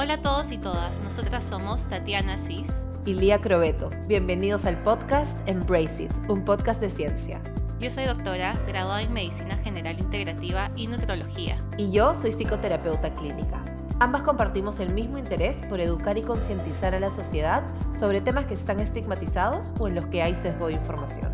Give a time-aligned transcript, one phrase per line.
[0.00, 2.68] Hola a todos y todas, nosotras somos Tatiana Cis
[3.04, 3.90] y Lía Crobeto.
[4.06, 7.40] Bienvenidos al podcast Embrace It, un podcast de ciencia.
[7.80, 11.60] Yo soy doctora, graduada en Medicina General Integrativa y Nutrología.
[11.78, 13.60] Y yo soy psicoterapeuta clínica.
[13.98, 18.54] Ambas compartimos el mismo interés por educar y concientizar a la sociedad sobre temas que
[18.54, 21.32] están estigmatizados o en los que hay sesgo de información.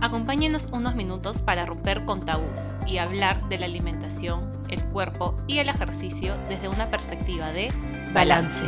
[0.00, 5.58] Acompáñenos unos minutos para romper con tabús y hablar de la alimentación, el cuerpo y
[5.58, 7.70] el ejercicio desde una perspectiva de
[8.12, 8.64] balance.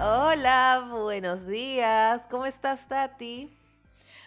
[0.00, 2.26] Hola, buenos días.
[2.30, 3.48] ¿Cómo estás, Tati?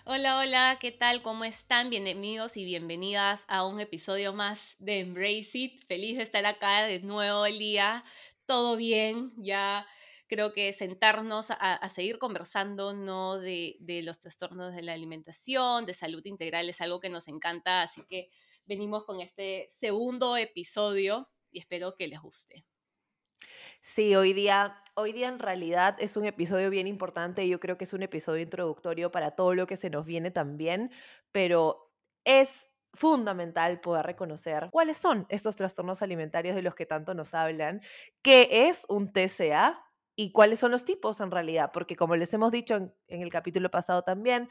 [0.05, 1.21] Hola, hola, ¿qué tal?
[1.21, 1.89] ¿Cómo están?
[1.89, 5.85] Bienvenidos y bienvenidas a un episodio más de Embrace It.
[5.85, 8.03] Feliz de estar acá de nuevo, Lía.
[8.45, 9.85] Todo bien, ya
[10.27, 13.37] creo que sentarnos a, seguir conversando ¿no?
[13.37, 17.81] De, de, los trastornos de la alimentación, de salud integral, es algo que nos encanta,
[17.81, 18.29] así que
[18.69, 22.63] venimos con este segundo episodio y espero que les guste.
[23.81, 27.77] Sí, hoy día, hoy día en realidad es un episodio bien importante y yo creo
[27.77, 30.91] que es un episodio introductorio para todo lo que se nos viene también,
[31.31, 31.91] pero
[32.23, 37.81] es fundamental poder reconocer cuáles son estos trastornos alimentarios de los que tanto nos hablan,
[38.21, 39.83] qué es un TCA,
[40.19, 43.71] y cuáles son los tipos en realidad, porque como les hemos dicho en, el capítulo
[43.71, 44.49] pasado también,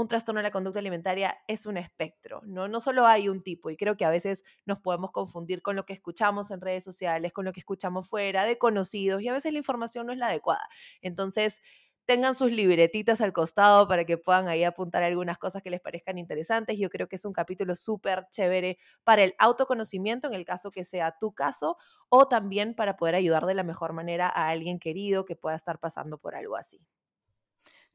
[0.00, 2.68] un trastorno de la conducta alimentaria es un espectro, ¿no?
[2.68, 5.86] No solo hay un tipo, y creo que a veces nos podemos confundir con lo
[5.86, 9.52] que escuchamos en redes sociales, con lo que escuchamos fuera, de conocidos, y a veces
[9.52, 10.66] la información no es la adecuada.
[11.02, 11.60] Entonces,
[12.06, 16.18] tengan sus libretitas al costado para que puedan ahí apuntar algunas cosas que les parezcan
[16.18, 16.76] interesantes.
[16.78, 20.84] Yo creo que es un capítulo súper chévere para el autoconocimiento, en el caso que
[20.84, 21.76] sea tu caso,
[22.08, 25.78] o también para poder ayudar de la mejor manera a alguien querido que pueda estar
[25.78, 26.80] pasando por algo así.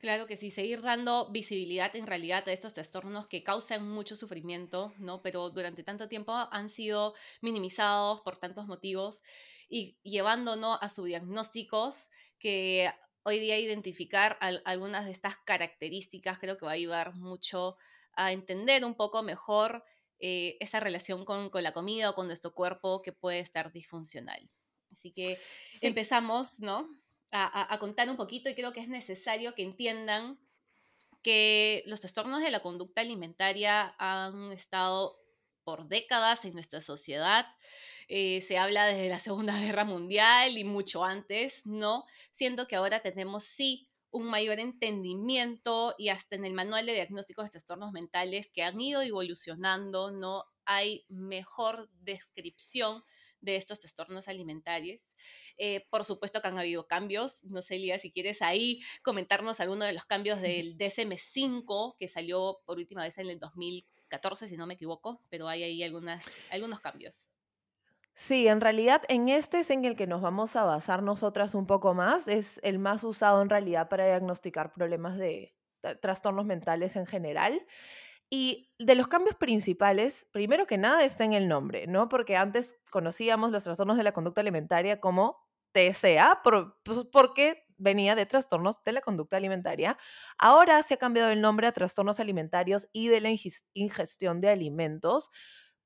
[0.05, 4.93] Claro que sí, seguir dando visibilidad en realidad a estos trastornos que causan mucho sufrimiento,
[4.99, 5.23] ¿no?
[5.23, 9.23] Pero durante tanto tiempo han sido minimizados por tantos motivos
[9.67, 16.67] y llevándonos a sus diagnósticos que hoy día identificar algunas de estas características creo que
[16.67, 17.75] va a ayudar mucho
[18.13, 19.83] a entender un poco mejor
[20.19, 24.51] eh, esa relación con, la comida o con nuestro cuerpo que puede estar disfuncional.
[24.91, 25.39] Así que
[25.81, 26.88] empezamos, ¿no?
[27.38, 30.40] A, contar un poquito y creo que es necesario que entiendan
[31.22, 35.18] que los trastornos de la conducta alimentaria han estado
[35.66, 37.45] por décadas en nuestra sociedad.
[38.07, 42.06] Eh, se habla desde la Segunda Guerra Mundial y mucho antes, ¿no?
[42.31, 47.44] Siendo que ahora tenemos sí un mayor entendimiento y hasta en el manual de diagnóstico
[47.44, 50.45] de trastornos mentales que han ido evolucionando, ¿no?
[50.63, 53.03] Hay mejor descripción
[53.45, 55.01] de estos trastornos alimentarios.
[55.57, 57.44] Eh, por supuesto que han habido cambios.
[57.44, 62.59] No sé, Lía, si quieres ahí comentarnos alguno de los cambios del DSM-5 que salió
[62.66, 66.81] por última vez en el 2014, si no me equivoco, pero hay ahí algunas, algunos
[66.81, 67.29] cambios.
[68.17, 71.67] Sí, en realidad en este es en el que nos vamos a basar nosotras un
[71.67, 72.29] poco más.
[72.29, 75.53] Es el más usado en realidad para diagnosticar problemas de
[76.01, 77.66] trastornos mentales en general.
[78.31, 82.09] Y de los cambios principales, primero que nada está en el nombre, ¿no?
[82.09, 85.38] Porque antes conocíamos los trastornos de la conducta alimentaria como
[85.72, 89.97] TCA, pues, porque venía de trastornos de la conducta alimentaria.
[90.40, 93.30] Ahora se ha cambiado el nombre a trastornos alimentarios y de la
[93.74, 95.30] ingestión de alimentos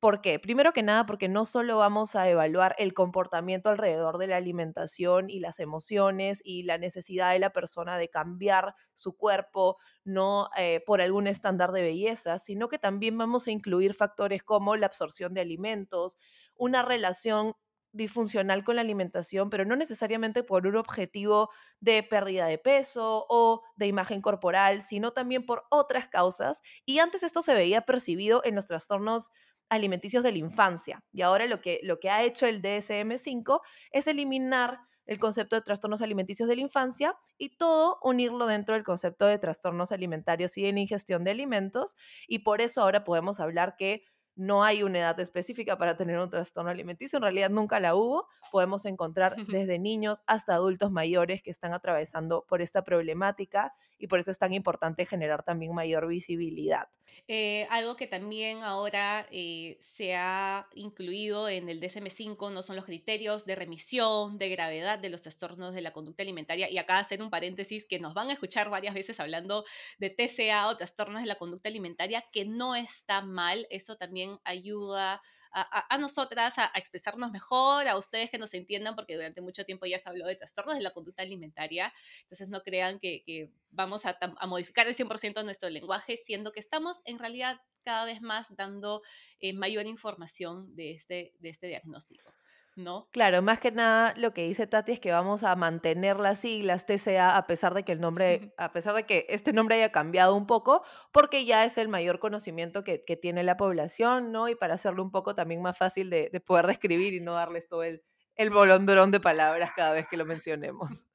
[0.01, 0.39] ¿Por qué?
[0.39, 5.29] Primero que nada, porque no solo vamos a evaluar el comportamiento alrededor de la alimentación
[5.29, 10.81] y las emociones y la necesidad de la persona de cambiar su cuerpo, no eh,
[10.85, 15.33] por algún estándar de belleza, sino que también vamos a incluir factores como la absorción
[15.33, 16.17] de alimentos,
[16.55, 17.55] una relación
[17.91, 21.49] disfuncional con la alimentación, pero no necesariamente por un objetivo
[21.79, 26.61] de pérdida de peso o de imagen corporal, sino también por otras causas.
[26.85, 29.31] Y antes esto se veía percibido en los trastornos
[29.69, 31.03] alimenticios de la infancia.
[31.11, 35.63] Y ahora lo que, lo que ha hecho el DSM5 es eliminar el concepto de
[35.63, 40.67] trastornos alimenticios de la infancia y todo unirlo dentro del concepto de trastornos alimentarios y
[40.67, 41.97] en ingestión de alimentos.
[42.27, 44.03] Y por eso ahora podemos hablar que
[44.35, 48.27] no hay una edad específica para tener un trastorno alimenticio, en realidad nunca la hubo.
[48.51, 54.19] Podemos encontrar desde niños hasta adultos mayores que están atravesando por esta problemática y por
[54.19, 56.89] eso es tan importante generar también mayor visibilidad.
[57.27, 62.85] Eh, algo que también ahora eh, se ha incluido en el DSM5 no son los
[62.85, 66.69] criterios de remisión, de gravedad de los trastornos de la conducta alimentaria.
[66.69, 69.65] Y acá hacer un paréntesis que nos van a escuchar varias veces hablando
[69.99, 73.67] de TCA o trastornos de la conducta alimentaria, que no está mal.
[73.69, 75.21] Eso también ayuda
[75.51, 79.97] a, nosotras a, expresarnos mejor, a ustedes que nos entiendan, porque durante mucho tiempo ya
[79.99, 81.91] se habló de trastornos de la conducta alimentaria,
[82.21, 84.17] entonces no crean que, vamos a,
[84.47, 89.01] modificar el 100% nuestro lenguaje, siendo que estamos en realidad cada vez más dando
[89.39, 92.31] eh, mayor información de este, de este diagnóstico.
[92.79, 93.07] ¿No?
[93.11, 96.85] Claro, más que nada lo que dice Tati es que vamos a mantener las siglas
[96.85, 100.35] TCA a pesar de que el nombre, a pesar de que este nombre haya cambiado
[100.35, 104.49] un poco, porque ya es el mayor conocimiento que, tiene la población, ¿no?
[104.49, 107.83] Y para hacerlo un poco también más fácil de, poder describir y no darles todo
[107.83, 108.03] el,
[108.35, 111.05] el bolondrón de palabras cada vez que lo mencionemos.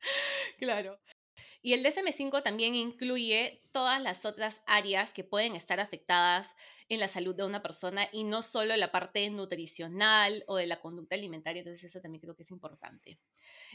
[0.58, 0.98] Claro.
[1.60, 6.54] Y el DSM5 también incluye todas las otras áreas que pueden estar afectadas
[6.88, 10.80] en la salud de una persona y no solo la parte nutricional o de la
[10.80, 11.60] conducta alimentaria.
[11.60, 13.18] Entonces eso también creo que es importante.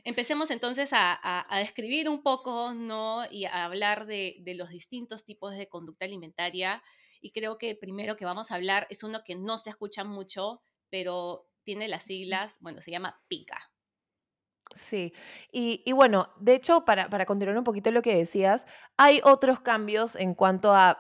[0.06, 3.26] Empecemos entonces a, describir un poco ¿no?
[3.30, 6.82] y a hablar de, de los distintos tipos de conducta alimentaria.
[7.20, 10.06] Y creo que el primero que vamos a hablar es uno que no se escucha
[10.06, 13.73] mucho, pero tiene las siglas, bueno, se llama PICA.
[14.76, 15.14] Sí,
[15.52, 18.66] y, bueno, de hecho, para, para continuar un poquito lo que decías,
[18.98, 20.98] hay otros cambios en cuanto a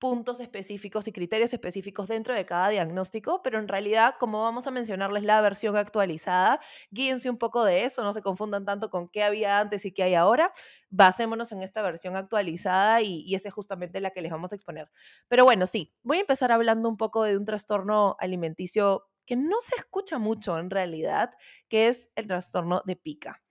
[0.00, 4.72] puntos específicos y criterios específicos dentro de cada diagnóstico, pero en realidad, como vamos a
[4.72, 6.58] mencionarles la versión actualizada,
[6.90, 10.02] guíense un poco de eso, no se confundan tanto con qué había antes y qué
[10.02, 10.52] hay ahora,
[10.90, 14.56] basémonos en esta versión actualizada y, y esa es justamente la que les vamos a
[14.56, 14.90] exponer.
[15.28, 19.60] Pero bueno, sí, voy a empezar hablando un poco de un trastorno alimenticio que no
[19.60, 21.30] se escucha mucho en realidad,
[21.68, 23.42] que es el trastorno de pica.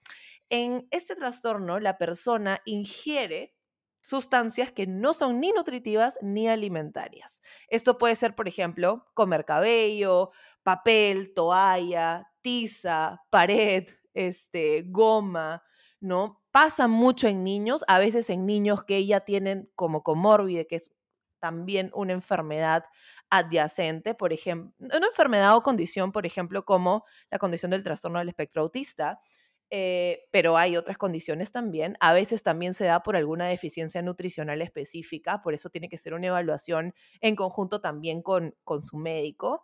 [0.50, 3.56] En este trastorno, la persona ingiere
[4.02, 7.42] sustancias que no son ni nutritivas ni alimentarias.
[7.68, 10.32] Esto puede ser, por ejemplo, comer cabello,
[10.64, 15.64] papel, toalla, tiza, pared, este, goma,
[16.00, 16.42] ¿no?
[16.52, 20.94] Pasa mucho en niños, a veces en niños que ya tienen como comórbide, que es
[21.42, 22.86] también una enfermedad
[23.30, 28.30] adyacente, por ejemplo, una enfermedad o condición, por ejemplo, como la condición del trastorno del
[28.30, 29.20] espectro autista,
[29.70, 31.98] eh, pero hay otras condiciones también.
[32.02, 36.14] A veces también se da por alguna deficiencia nutricional específica, por eso tiene que ser
[36.14, 39.64] una evaluación en conjunto también con, con su médico.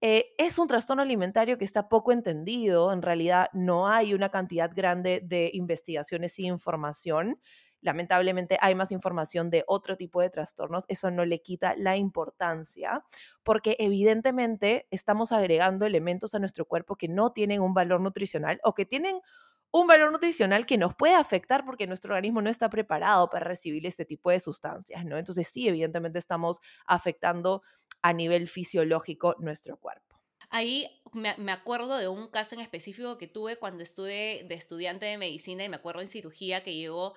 [0.00, 4.70] Eh, es un trastorno alimentario que está poco entendido, en realidad no hay una cantidad
[4.74, 7.38] grande de investigaciones y información
[7.82, 13.04] lamentablemente hay más información de otro tipo de trastornos, eso no le quita la importancia,
[13.42, 18.74] porque evidentemente estamos agregando elementos a nuestro cuerpo que no tienen un valor nutricional o
[18.74, 19.20] que tienen
[19.72, 23.86] un valor nutricional que nos puede afectar porque nuestro organismo no está preparado para recibir
[23.86, 25.16] este tipo de sustancias, ¿no?
[25.16, 27.62] Entonces sí, evidentemente estamos afectando
[28.02, 30.12] a nivel fisiológico nuestro cuerpo.
[30.50, 35.16] Ahí me, acuerdo de un caso en específico que tuve cuando estuve de estudiante de
[35.16, 37.14] medicina y me acuerdo en cirugía que llegó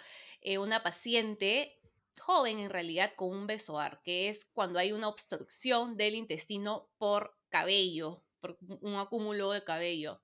[0.47, 1.81] eh, una paciente
[2.19, 7.35] joven en realidad con un besoar, que es cuando hay una obstrucción del intestino por
[7.49, 10.21] cabello, por un acúmulo de cabello.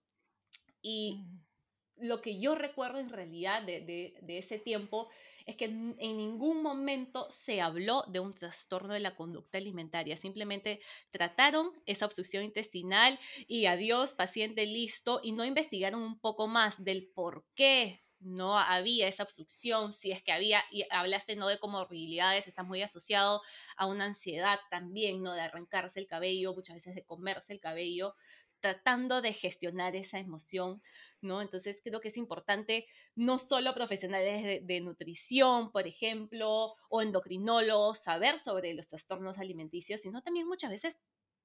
[0.79, 2.05] Y mm.
[2.05, 5.09] lo que yo recuerdo en realidad de, ese tiempo
[5.47, 10.81] es que en, ningún momento se habló de un trastorno de la conducta alimentaria, simplemente
[11.09, 17.07] trataron esa obstrucción intestinal y adiós, paciente listo, y no investigaron un poco más del
[17.07, 22.47] por qué no había esa obstrucción, si es que había, y hablaste no de comorbilidades,
[22.47, 23.41] está muy asociado
[23.77, 25.33] a una ansiedad también, ¿no?
[25.33, 28.15] De arrancarse el cabello, muchas veces de comerse el cabello,
[28.59, 30.81] tratando de gestionar esa emoción,
[31.19, 31.41] ¿no?
[31.41, 38.03] Entonces creo que es importante no solo profesionales de, de, nutrición, por ejemplo, o endocrinólogos,
[38.03, 40.99] saber sobre los trastornos alimenticios, sino también muchas veces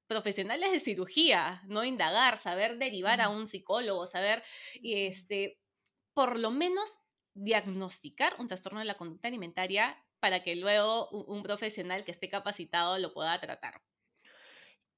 [0.06, 1.84] profesionales de cirugía, ¿no?
[1.84, 4.42] Indagar, saber derivar a un psicólogo, saber,
[4.82, 5.58] este,
[6.16, 7.02] por lo menos
[7.34, 12.96] diagnosticar un trastorno de la conducta alimentaria para que luego un, profesional que esté capacitado
[12.96, 13.82] lo pueda tratar.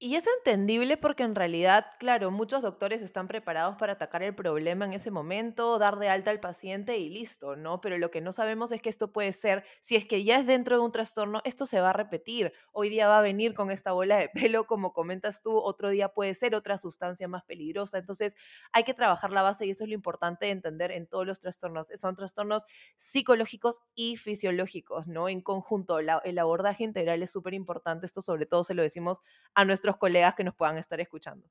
[0.01, 4.85] Y es entendible porque en realidad, claro, muchos doctores están preparados para atacar el problema
[4.85, 7.81] en ese momento, dar de alta al paciente y listo, ¿no?
[7.81, 10.47] Pero lo que no sabemos es que esto puede ser, si es que ya es
[10.47, 12.53] dentro de un trastorno, esto se va a repetir.
[12.71, 16.07] Hoy día va a venir con esta bola de pelo, como comentas tú, otro día
[16.07, 17.97] puede ser otra sustancia más peligrosa.
[17.97, 18.37] Entonces
[18.71, 21.41] hay que trabajar la base y eso es lo importante de entender en todos los
[21.41, 21.87] trastornos.
[21.95, 22.63] Son trastornos
[22.95, 25.27] psicológicos y fisiológicos, ¿no?
[25.27, 28.05] En conjunto, el abordaje integral es súper importante.
[28.05, 29.19] Esto sobre todo se lo decimos
[29.55, 31.49] a nuestros colegas que nos puedan estar escuchando.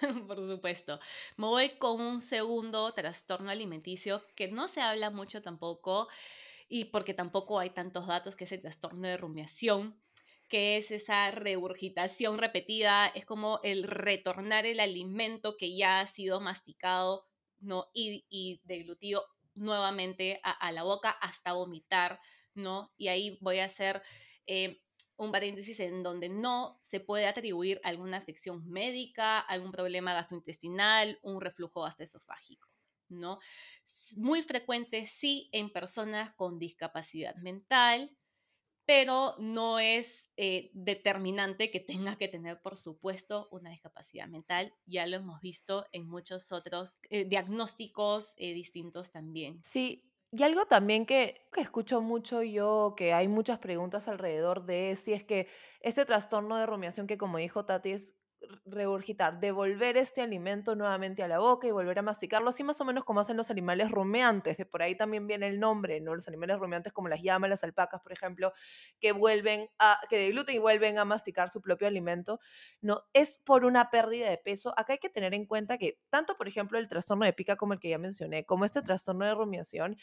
[0.26, 1.00] Por supuesto.
[1.36, 6.08] Me voy con un segundo trastorno alimenticio que no se habla mucho tampoco
[6.68, 10.00] y porque tampoco hay tantos datos, que es el trastorno de rumiación,
[10.48, 16.40] que es esa regurgitación repetida, es como el retornar el alimento que ya ha sido
[16.40, 17.26] masticado
[17.60, 17.90] ¿no?
[17.92, 22.20] y, y deglutido nuevamente a, la boca hasta vomitar,
[22.54, 22.92] ¿no?
[22.96, 24.02] Y ahí voy a hacer...
[24.46, 24.80] Eh,
[25.16, 31.40] un paréntesis en donde no se puede atribuir alguna afección médica, algún problema gastrointestinal, un
[31.40, 32.68] reflujo gastroesofágico,
[33.08, 33.38] ¿no?
[34.16, 38.16] Muy frecuente sí en personas con discapacidad mental,
[38.86, 44.74] pero no es eh, determinante que tenga que tener, por supuesto, una discapacidad mental.
[44.84, 49.60] Ya lo hemos visto en muchos otros eh, diagnósticos eh, distintos también.
[49.64, 54.96] Sí, y algo también que, que escucho mucho yo, que hay muchas preguntas alrededor de
[54.96, 55.48] si es que
[55.80, 58.16] este trastorno de rumiación que como dijo Tati es
[58.64, 62.84] regurgitar, devolver este alimento nuevamente a la boca y volver a masticarlo, así más o
[62.84, 66.14] menos como hacen los animales rumiantes, de por ahí también viene el nombre, ¿no?
[66.14, 68.52] Los animales rumiantes como las llamas, las alpacas, por ejemplo,
[69.00, 72.40] que vuelven a, que degluten y vuelven a masticar su propio alimento,
[72.80, 73.02] ¿no?
[73.12, 74.74] Es por una pérdida de peso.
[74.76, 77.72] Acá hay que tener en cuenta que tanto, por ejemplo, el trastorno de pica como
[77.72, 79.96] el que ya mencioné, como este trastorno de rumiación,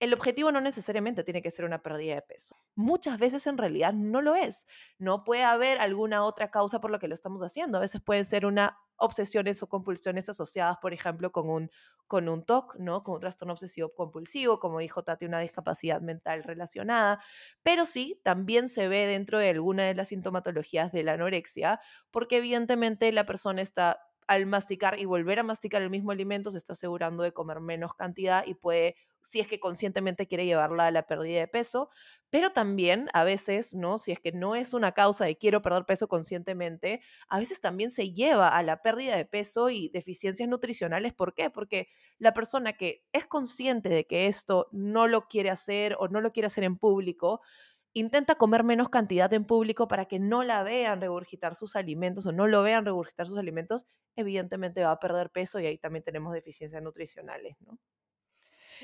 [0.00, 2.56] el objetivo no necesariamente tiene que ser una pérdida de peso.
[2.74, 4.66] Muchas veces en realidad no lo es.
[4.98, 7.78] No puede haber alguna otra causa por la que lo estamos haciendo.
[7.78, 11.70] A veces pueden ser una obsesiones o compulsiones asociadas, por ejemplo, con un,
[12.06, 13.02] con un TOC, ¿no?
[13.02, 17.20] con un trastorno obsesivo compulsivo, como dijo Tati, una discapacidad mental relacionada.
[17.62, 22.38] Pero sí, también se ve dentro de alguna de las sintomatologías de la anorexia, porque
[22.38, 26.74] evidentemente la persona está al masticar y volver a masticar el mismo alimento, se está
[26.74, 31.02] asegurando de comer menos cantidad y puede si es que conscientemente quiere llevarla a la
[31.06, 31.90] pérdida de peso,
[32.30, 33.98] pero también a veces, ¿no?
[33.98, 37.90] Si es que no es una causa de quiero perder peso conscientemente, a veces también
[37.90, 41.14] se lleva a la pérdida de peso y deficiencias nutricionales.
[41.14, 41.50] ¿Por qué?
[41.50, 46.20] Porque la persona que es consciente de que esto no lo quiere hacer o no
[46.20, 47.40] lo quiere hacer en público,
[47.98, 52.32] intenta comer menos cantidad en público para que no la vean regurgitar sus alimentos o
[52.32, 53.86] no lo vean regurgitar sus alimentos,
[54.16, 57.78] evidentemente va a perder peso y ahí también tenemos deficiencias nutricionales, ¿no?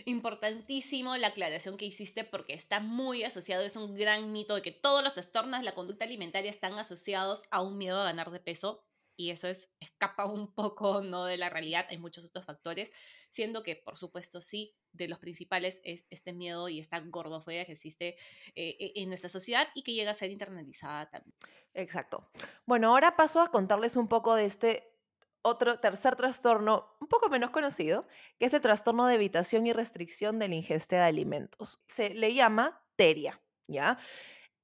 [0.07, 4.73] Importantísimo la aclaración que hiciste porque está muy asociado, es un gran mito de que
[4.73, 8.41] todos los trastornos de la conducta alimentaria están asociados a un miedo a ganar de
[8.41, 8.85] peso
[9.17, 12.93] y eso es escapa un poco no de la realidad, hay muchos otros factores,
[13.31, 17.73] siendo que por supuesto sí, de los principales es este miedo y esta gordofobia que
[17.73, 18.17] existe
[18.55, 21.35] eh, e, en nuestra sociedad y que llega a ser internalizada también.
[21.75, 22.31] Exacto.
[22.67, 24.95] Bueno, ahora paso a contarles un poco de este
[25.43, 28.07] otro tercer trastorno un poco menos conocido,
[28.39, 31.83] que es el trastorno de evitación y restricción de la de alimentos.
[31.87, 33.99] Se le llama TERIA, ¿ya?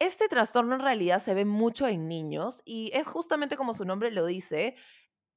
[0.01, 4.11] Este trastorno en realidad se ve mucho en niños y es justamente como su nombre
[4.11, 4.75] lo dice,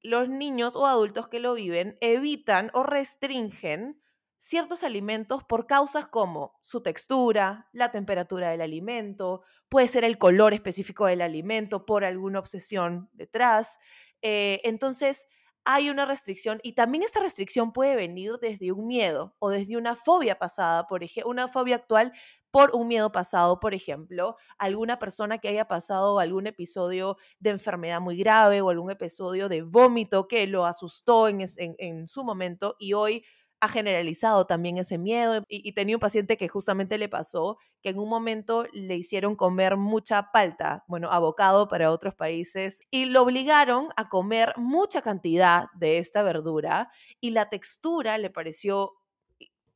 [0.02, 4.02] los niños o adultos que lo viven evitan o restringen
[4.38, 10.54] ciertos alimentos por causas como su textura, la temperatura del alimento, puede ser el color
[10.54, 13.80] específico del alimento por alguna obsesión detrás,
[14.22, 15.28] eh, entonces,
[15.66, 19.96] hay una restricción y también esta restricción puede venir desde un miedo o desde una
[19.96, 22.14] fobia pasada, por ejemplo, una fobia actual
[22.52, 28.00] por un miedo pasado, por ejemplo, alguna persona que haya pasado algún episodio de enfermedad
[28.00, 32.94] muy grave o algún episodio de vómito que lo asustó en, en su momento y
[32.94, 33.26] hoy
[33.64, 38.00] ha generalizado también ese miedo y, tenía un paciente que justamente le pasó que en
[38.00, 43.88] un momento le hicieron comer mucha palta, bueno, abocado para otros países, y lo obligaron
[43.96, 46.92] a comer mucha cantidad de esta verdura
[47.22, 48.96] y la textura le pareció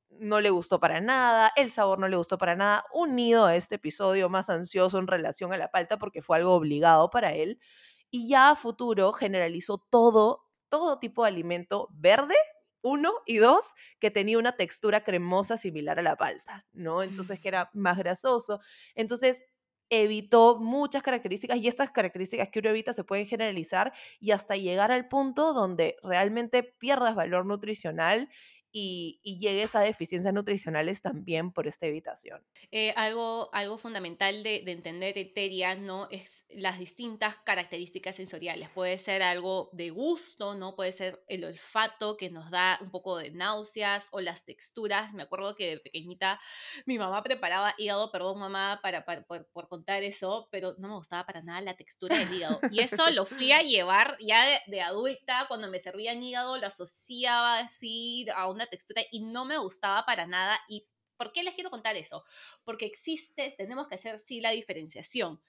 [0.10, 3.76] no le gustó para nada, el sabor no le gustó para nada, unido a este
[3.76, 7.58] episodio más ansioso en relación a la palta porque fue algo obligado para él,
[8.12, 12.36] y ya a futuro generalizó todo, todo tipo de alimento verde
[12.88, 17.04] uno, y dos, que tenía una textura cremosa similar a la palta, ¿no?
[17.04, 18.60] Entonces, que era más grasoso.
[18.96, 19.46] Entonces,
[19.90, 24.92] evitó muchas características y estas características que uno evita se pueden generalizar y hasta llegar
[24.92, 28.30] al punto donde realmente pierdas valor nutricional
[28.72, 32.44] y, llegues a deficiencias nutricionales también por esta evitación.
[32.72, 36.08] Eh, algo, algo fundamental de, de entender Eteria, ¿no?
[36.12, 38.70] Es las distintas características sensoriales.
[38.70, 40.76] Puede ser algo de gusto, ¿no?
[40.76, 45.14] Puede ser el olfato que nos da un poco de náuseas o las texturas.
[45.14, 46.40] Me acuerdo que de pequeñita
[46.86, 51.42] mi mamá preparaba hígado, perdón mamá para, por, contar eso, pero no me gustaba para
[51.42, 52.60] nada la textura del hígado.
[52.72, 56.68] Y eso lo fui a llevar ya de, de adulta, cuando me servían hígado, lo
[56.68, 60.60] asociaba así a una textura y no me gustaba para nada.
[60.70, 60.88] ¿Y
[61.18, 62.24] por qué les quiero contar eso?
[62.64, 65.42] Porque existe, tenemos que hacer sí la diferenciación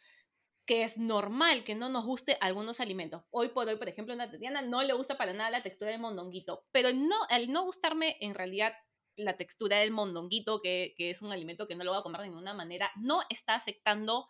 [0.68, 3.22] que es normal que no nos guste algunos alimentos.
[3.30, 5.98] Hoy por hoy, por ejemplo, a Tatiana no le gusta para nada la textura del
[5.98, 8.74] mondonguito, pero no, al no gustarme en realidad
[9.16, 12.28] la textura del mondonguito, que, es un alimento que no lo voy a comer de
[12.28, 14.26] ninguna manera, no está afectando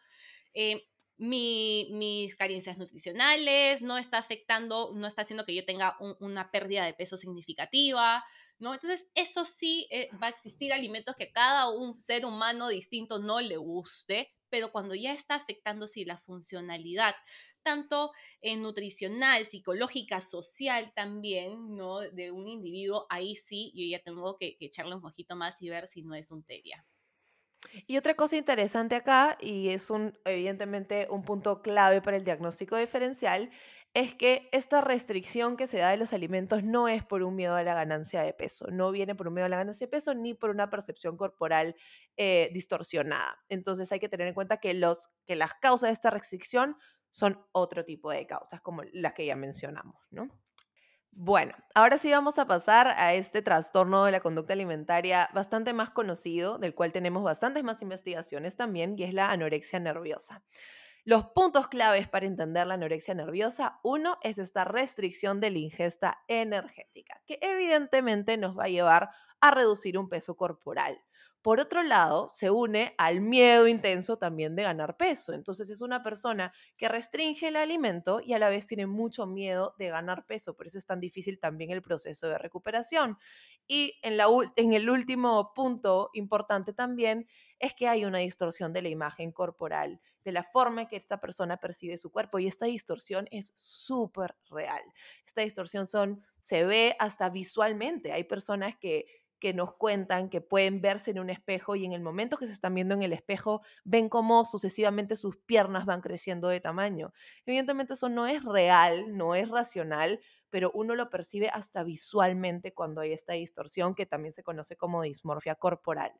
[0.54, 6.84] eh, mis carencias nutricionales, no está afectando, no está haciendo que yo tenga una pérdida
[6.84, 8.24] de peso significativa,
[8.58, 8.74] ¿no?
[8.74, 13.40] Entonces, eso sí, eh, va a existir alimentos que cada un ser humano distinto no
[13.40, 17.14] le guste, pero cuando ya está afectando, sí, la funcionalidad,
[17.62, 22.00] tanto en nutricional, psicológica, social también, ¿no?
[22.00, 25.86] De un individuo, ahí sí, yo ya tengo que, echarle un ojito más y ver
[25.86, 26.84] si no es un TERIA.
[27.86, 32.76] Y otra cosa interesante acá, y es un, evidentemente un punto clave para el diagnóstico
[32.76, 33.50] diferencial,
[33.98, 37.56] es que esta restricción que se da de los alimentos no es por un miedo
[37.56, 40.14] a la ganancia de peso, no viene por un miedo a la ganancia de peso
[40.14, 41.74] ni por una percepción corporal
[42.16, 43.42] eh, distorsionada.
[43.48, 46.76] Entonces hay que tener en cuenta que, los, que las causas de esta restricción
[47.10, 50.28] son otro tipo de causas, como las que ya mencionamos, ¿no?
[51.10, 55.90] Bueno, ahora sí vamos a pasar a este trastorno de la conducta alimentaria bastante más
[55.90, 60.44] conocido, del cual tenemos bastantes más investigaciones también, y es la anorexia nerviosa.
[61.08, 66.18] Los puntos claves para entender la anorexia nerviosa, uno es esta restricción de la ingesta
[66.28, 69.08] energética, que evidentemente nos va a llevar
[69.40, 71.02] a reducir un peso corporal.
[71.42, 75.32] Por otro lado, se une al miedo intenso también de ganar peso.
[75.32, 79.74] Entonces es una persona que restringe el alimento y a la vez tiene mucho miedo
[79.78, 80.56] de ganar peso.
[80.56, 83.18] Por eso es tan difícil también el proceso de recuperación.
[83.68, 84.18] Y en,
[84.56, 87.28] en el último punto importante también
[87.60, 91.58] es que hay una distorsión de la imagen corporal, de la forma que esta persona
[91.58, 92.38] percibe su cuerpo.
[92.38, 94.82] Y esta distorsión es súper real.
[95.24, 95.86] Esta distorsión
[96.40, 98.12] se ve hasta visualmente.
[98.12, 99.06] Hay personas que
[99.38, 102.52] que nos cuentan que pueden verse en un espejo y en el momento que se
[102.52, 107.12] están viendo en el espejo ven cómo sucesivamente sus piernas van creciendo de tamaño.
[107.46, 113.00] Evidentemente eso no es real, no es racional, pero uno lo percibe hasta visualmente cuando
[113.00, 116.12] hay esta distorsión que también se conoce como dismorfia corporal.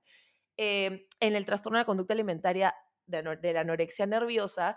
[0.57, 2.75] Em, en el trastorno de la conducta alimentaria
[3.07, 4.77] de la anorexia nerviosa,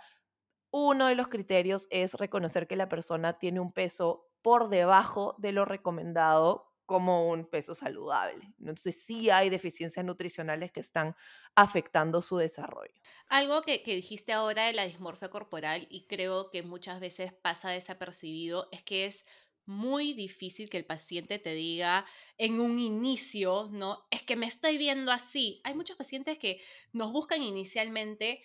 [0.71, 5.51] uno de los criterios es reconocer que la persona tiene un peso por debajo de
[5.51, 8.53] lo recomendado como un peso saludable.
[8.60, 11.15] Entonces sí hay deficiencias nutricionales que están
[11.55, 12.93] afectando su desarrollo.
[13.29, 18.67] Algo que, dijiste ahora de la dismorfia corporal y creo que muchas veces pasa desapercibido
[18.74, 19.25] es que es
[19.65, 22.05] muy difícil que el paciente te diga
[22.38, 24.05] en un inicio, ¿no?
[24.12, 25.62] Es que me estoy viendo así.
[25.63, 28.43] Hay muchos pacientes que nos buscan inicialmente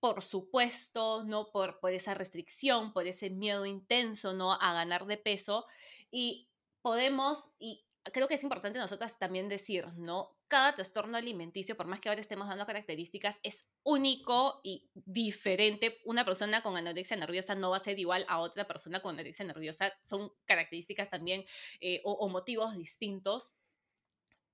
[0.00, 1.52] por supuesto, ¿no?
[1.52, 4.52] Por, por esa restricción, por ese miedo intenso, ¿no?
[4.52, 5.64] A ganar de peso.
[6.10, 6.50] Y
[6.84, 10.36] podemos, y creo que es importante nosotras también decir, ¿no?
[10.48, 15.96] Cada trastorno alimenticio, por más que ahora estemos dando características, es único y diferente.
[16.04, 19.46] Una persona con anorexia nerviosa no va a ser igual a otra persona con anorexia
[19.46, 19.94] nerviosa.
[20.04, 21.46] Son características también
[21.80, 23.56] eh, o, motivos distintos.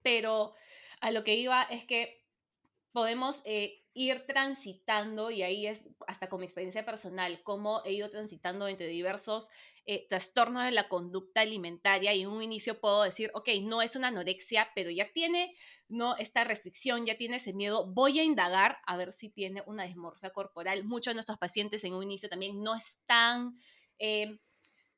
[0.03, 0.55] Pero
[1.01, 2.20] a lo que iba es que
[2.93, 8.11] podemos eh, ir transitando, y ahí es hasta con mi experiencia personal, cómo he ido
[8.11, 9.49] transitando entre diversos
[9.87, 13.97] eh, trastornos de la conducta alimentaria y en un inicio puedo decir, ok, no es
[13.97, 15.55] una anorexia, pero ya tiene
[15.89, 19.85] no esta restricción, ya tiene ese miedo, voy a indagar a ver si tiene una
[19.85, 20.85] dismorfia corporal.
[20.85, 23.59] Muchos de nuestros pacientes en un inicio también no están...
[23.99, 24.39] Eh,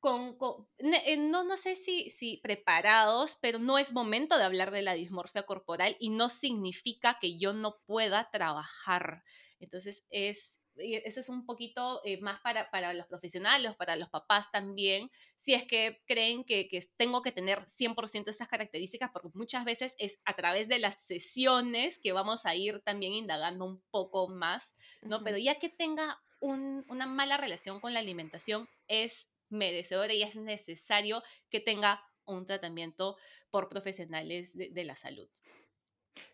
[0.03, 4.83] con, eh, no, no sé si, si preparados, pero no es momento de hablar de
[4.83, 9.23] la dismorfia corporal y no significa que yo no pueda trabajar.
[9.61, 14.51] Entonces, es, eso es un poquito eh, más para, para, los profesionales, para los papás
[14.51, 19.65] también, si es que creen que, que tengo que tener 100% estas características, porque muchas
[19.65, 24.27] veces es a través de las sesiones que vamos a ir también indagando un poco
[24.29, 25.23] más, ¿no?
[25.23, 30.37] Pero ya que tenga un, una mala relación con la alimentación, es merecedora y es
[30.37, 33.17] necesario que tenga un tratamiento
[33.51, 35.29] por profesionales de, la salud.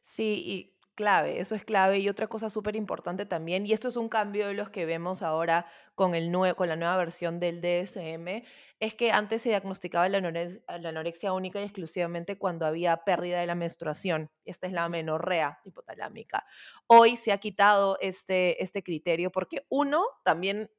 [0.02, 1.98] Sí, y clave, eso es clave.
[1.98, 5.22] Y otra cosa súper importante también, y esto es un cambio de los que vemos
[5.22, 8.42] ahora con, el con la nueva versión del DSM,
[8.81, 13.46] es que antes se diagnosticaba la, la, anorexia única y exclusivamente cuando había pérdida de
[13.46, 14.31] la menstruación.
[14.44, 16.44] Esta es la menorrea hipotalámica.
[16.87, 20.70] Hoy se ha quitado este, este criterio porque uno, también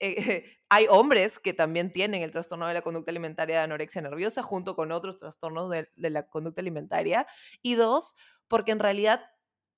[0.00, 4.42] eh, hay hombres que también tienen el trastorno de la conducta alimentaria de anorexia nerviosa
[4.42, 7.26] junto con otros trastornos de, la conducta alimentaria.
[7.62, 8.16] Y dos,
[8.48, 9.22] porque en realidad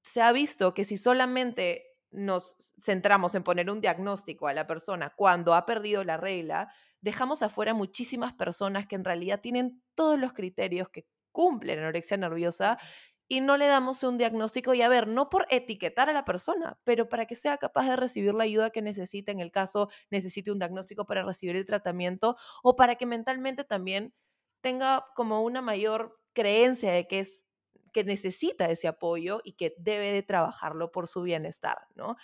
[0.02, 5.12] se ha visto que si solamente nos centramos en poner un diagnóstico a la persona
[5.14, 10.32] cuando ha perdido la regla, dejamos afuera muchísimas personas que en realidad tienen todos los
[10.32, 12.78] criterios que cumplen anorexia nerviosa
[13.30, 16.80] y no le damos un diagnóstico y a ver, no por etiquetar a la persona,
[16.82, 20.50] pero para que sea capaz de recibir la ayuda que necesita en el caso necesite
[20.50, 24.12] un diagnóstico para recibir el tratamiento o para que mentalmente también
[24.60, 27.46] tenga como una mayor creencia de que es
[27.92, 32.16] que necesita ese apoyo y que debe de trabajarlo por su bienestar, ¿no?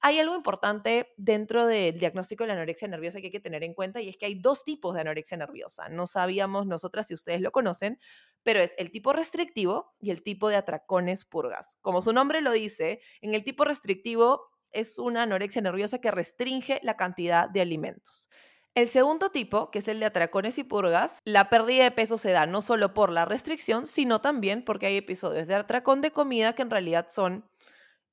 [0.00, 3.74] hay algo importante dentro del diagnóstico de la anorexia nerviosa que hay que tener en
[3.74, 5.88] cuenta y es que hay dos tipos de anorexia nerviosa.
[5.88, 7.98] No sabíamos nosotras si ustedes lo conocen,
[8.42, 11.76] pero es el tipo restrictivo y el tipo de atracones purgas.
[11.80, 16.80] Como su nombre lo dice, en el tipo restrictivo es una anorexia nerviosa que restringe
[16.82, 18.28] la cantidad de alimentos.
[18.74, 22.30] El segundo tipo, que es el de atracones y purgas, la pérdida de peso se
[22.30, 26.54] da no solo por la restricción, sino también porque hay episodios de atracón de comida
[26.54, 27.44] que en realidad son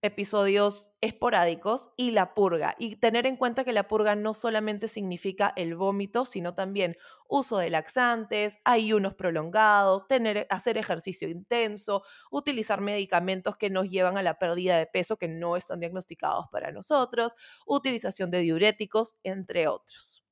[0.06, 2.76] episodios esporádicos y la purga.
[2.80, 6.96] Y tener en cuenta que la purga no solamente significa el vómito, sino también
[7.28, 10.06] uso de laxantes, ayunos prolongados,
[10.50, 15.58] hacer ejercicio intenso, utilizar medicamentos que nos llevan a la pérdida de peso que no
[15.58, 20.24] están diagnosticados para nosotros, utilización de diuréticos, entre otros.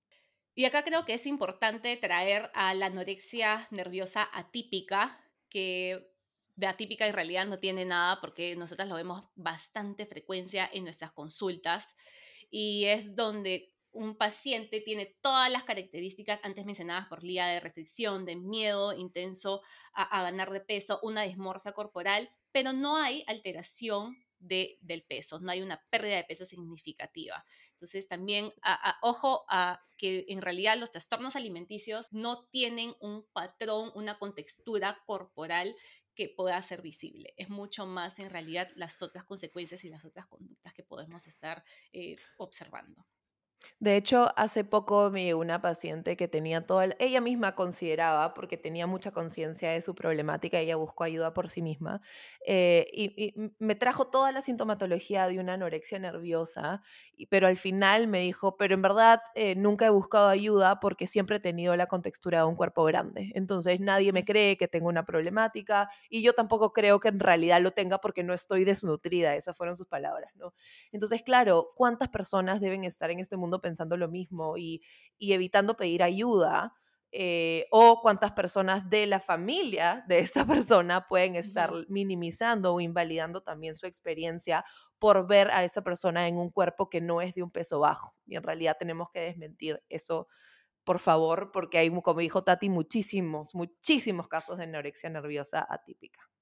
[0.55, 6.12] Y acá creo que es importante traer a la anorexia nerviosa atípica, que
[6.55, 11.11] de atípica en realidad no tiene nada porque nosotras lo vemos bastante frecuencia en nuestras
[11.11, 11.95] consultas
[12.49, 18.25] y es donde un paciente tiene todas las características antes mencionadas por Lía de restricción,
[18.25, 19.61] de miedo intenso
[19.93, 25.39] a, a ganar de peso, una dismorfia corporal, pero no hay alteración de, del peso,
[25.39, 27.45] no hay una pérdida de peso significativa.
[27.71, 28.51] Entonces también,
[29.01, 35.75] ojo a que en realidad los trastornos alimenticios no tienen un patrón, una contextura corporal
[36.15, 37.33] que pueda ser visible.
[37.37, 41.63] Es mucho más en realidad las otras consecuencias y las otras conductas que podemos estar
[41.91, 43.05] eh, observando.
[43.79, 48.57] De hecho, hace poco me llegó una paciente que tenía toda, ella misma consideraba, porque
[48.57, 52.01] tenía mucha conciencia de su problemática, ella buscó ayuda por sí misma,
[52.45, 56.81] eh, y, me trajo toda la sintomatología de una anorexia nerviosa,
[57.29, 61.37] pero al final me dijo, pero en verdad eh, nunca he buscado ayuda porque siempre
[61.37, 65.05] he tenido la contextura de un cuerpo grande, entonces nadie me cree que tengo una
[65.05, 69.57] problemática y yo tampoco creo que en realidad lo tenga porque no estoy desnutrida, esas
[69.57, 70.53] fueron sus palabras, ¿no?
[70.91, 74.81] Entonces, claro, ¿cuántas personas deben estar en este mundo pensando lo mismo y,
[75.19, 76.73] evitando pedir ayuda.
[77.15, 83.41] Eh, o cuántas personas de la familia de esta persona pueden estar minimizando o invalidando
[83.43, 84.65] también su experiencia
[84.97, 88.15] por ver a esa persona en un cuerpo que no es de un peso bajo.
[88.25, 90.27] Y en realidad tenemos que desmentir eso,
[90.83, 96.32] por favor, porque hay, como dijo Tati, muchísimos, muchísimos casos de anorexia nerviosa atípica.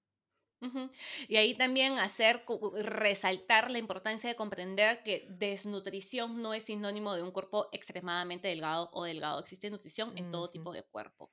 [1.28, 2.46] Y ahí también hacer,
[2.84, 8.90] resaltar la importancia de comprender que desnutrición no es sinónimo de un cuerpo extremadamente delgado
[8.94, 9.40] o delgado.
[9.40, 11.32] Existe nutrición en todo tipo de cuerpo.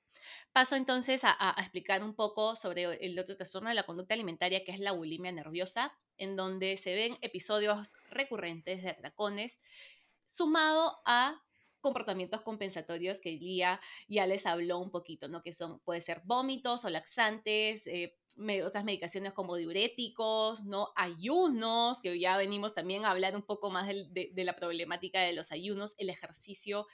[0.53, 4.73] Paso entonces a, explicar un poco sobre el otro trastorno de la conducta alimentaria, que
[4.73, 9.61] es la bulimia nerviosa, en donde se ven episodios recurrentes de atracones,
[10.29, 11.43] sumado a
[11.89, 15.43] comportamientos compensatorios que Lía ya les habló un poquito, ¿no?
[15.43, 18.15] Que son, puede ser vómitos o laxantes, eh,
[18.63, 20.91] otras medicaciones como diuréticos, ¿no?
[20.97, 25.51] Ayunos, que ya venimos también a hablar un poco más de, la problemática de los
[25.51, 26.87] ayunos, el ejercicio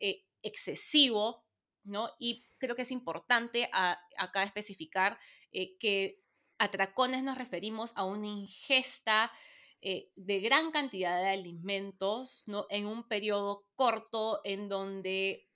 [0.00, 1.44] eh, excesivo,
[1.84, 2.10] ¿no?
[2.18, 5.16] Y creo que es importante acá especificar
[5.52, 6.24] eh, que
[6.58, 9.30] a tracones nos referimos a una ingesta
[9.82, 12.66] eh, de gran cantidad de alimentos, ¿no?
[12.68, 15.48] En un periodo corto en donde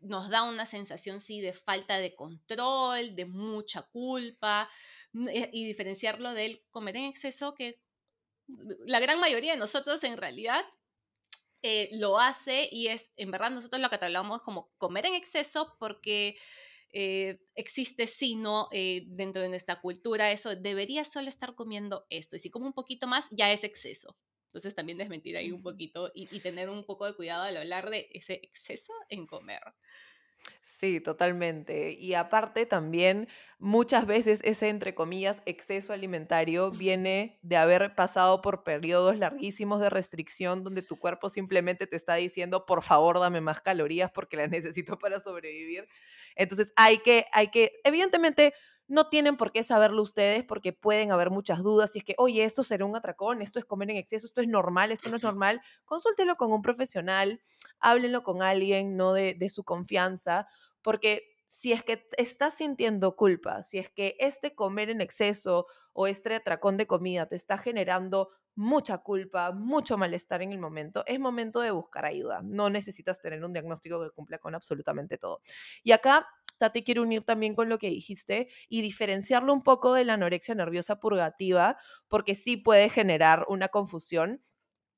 [0.00, 4.68] nos da una sensación, sí, de falta de control, de mucha culpa,
[5.30, 7.80] eh, y diferenciarlo del comer en exceso, que
[8.86, 10.64] la gran mayoría de nosotros en realidad
[11.62, 16.36] eh, lo hace y es, en verdad, nosotros lo catalogamos como comer en exceso porque
[16.94, 22.38] eh, existe sino eh, dentro de nuestra cultura eso, debería solo estar comiendo esto, y
[22.38, 24.16] si como un poquito más, ya es exceso.
[24.46, 27.90] Entonces también desmentir ahí un poquito y, y tener un poco de cuidado al hablar
[27.90, 29.62] de ese exceso en comer.
[30.60, 31.92] Sí, totalmente.
[31.92, 33.28] Y aparte también
[33.58, 39.90] muchas veces ese, entre comillas, exceso alimentario viene de haber pasado por periodos larguísimos de
[39.90, 44.50] restricción donde tu cuerpo simplemente te está diciendo, por favor, dame más calorías porque las
[44.50, 45.86] necesito para sobrevivir.
[46.34, 48.54] Entonces hay que, hay que, evidentemente,
[48.86, 51.92] no tienen por qué saberlo ustedes porque pueden haber muchas dudas.
[51.92, 54.48] Si es que, oye, esto será un atracón, esto es comer en exceso, esto es
[54.48, 55.60] normal, esto no es normal.
[55.84, 57.40] Consúltelo con un profesional,
[57.80, 60.46] háblenlo con alguien, no de, de su confianza,
[60.82, 66.06] porque si es que estás sintiendo culpa, si es que este comer en exceso o
[66.06, 71.18] este atracón de comida te está generando mucha culpa, mucho malestar en el momento, es
[71.18, 72.40] momento de buscar ayuda.
[72.44, 75.40] No necesitas tener un diagnóstico que cumpla con absolutamente todo.
[75.82, 76.26] Y acá
[76.58, 80.54] Tati quiere unir también con lo que dijiste y diferenciarlo un poco de la anorexia
[80.54, 84.42] nerviosa purgativa, porque sí puede generar una confusión.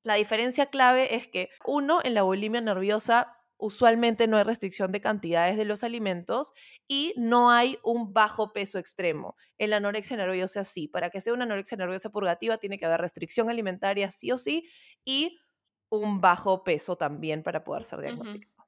[0.03, 5.01] La diferencia clave es que uno, en la bulimia nerviosa, usualmente no hay restricción de
[5.01, 6.53] cantidades de los alimentos
[6.87, 9.35] y no hay un bajo peso extremo.
[9.57, 13.01] En la anorexia nerviosa sí, para que sea una anorexia nerviosa purgativa tiene que haber
[13.01, 14.69] restricción alimentaria sí o sí
[15.05, 15.37] y
[15.89, 18.67] un bajo peso también para poder ser diagnosticado.